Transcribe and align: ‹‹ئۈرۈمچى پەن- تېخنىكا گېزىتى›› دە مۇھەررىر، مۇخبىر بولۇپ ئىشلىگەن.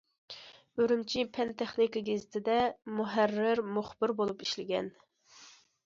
‹‹ئۈرۈمچى 0.83 1.25
پەن- 1.35 1.51
تېخنىكا 1.59 2.03
گېزىتى›› 2.09 2.43
دە 2.49 2.57
مۇھەررىر، 2.99 3.65
مۇخبىر 3.79 4.19
بولۇپ 4.23 4.47
ئىشلىگەن. 4.49 4.95